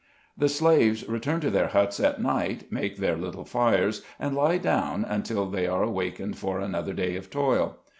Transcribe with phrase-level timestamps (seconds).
[0.35, 5.05] The slaves return to their huts at night, make their little fires, and lie down
[5.05, 7.77] until they are awak ened for another day of toil.